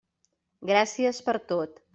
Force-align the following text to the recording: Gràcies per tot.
Gràcies 0.71 1.23
per 1.29 1.39
tot. 1.53 1.83